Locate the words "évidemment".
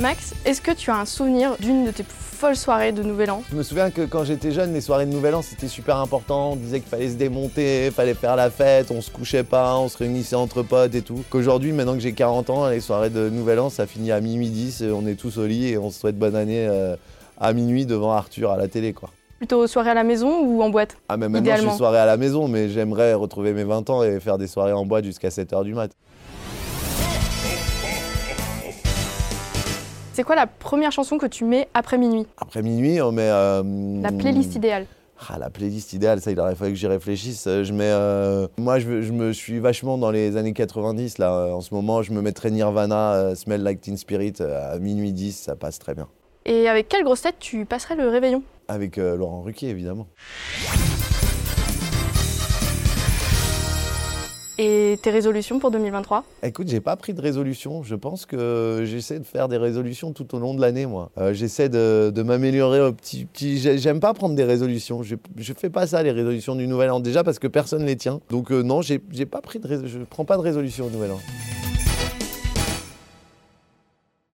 49.68-50.08